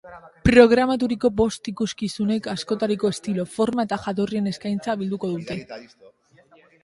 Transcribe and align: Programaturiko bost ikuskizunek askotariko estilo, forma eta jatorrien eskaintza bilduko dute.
Programaturiko 0.47 1.29
bost 1.41 1.69
ikuskizunek 1.71 2.47
askotariko 2.53 3.13
estilo, 3.15 3.47
forma 3.57 3.87
eta 3.89 4.01
jatorrien 4.07 4.53
eskaintza 4.53 4.95
bilduko 5.03 5.29
dute. 5.35 5.63